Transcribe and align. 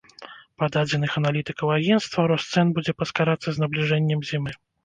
Па 0.61 0.69
дадзеных 0.75 1.11
аналітыкаў 1.21 1.75
агенцтва, 1.77 2.25
рост 2.33 2.47
цэн 2.57 2.75
будзе 2.79 2.97
паскарацца 3.03 3.49
з 3.59 3.67
набліжэннем 3.67 4.29
зімы. 4.33 4.51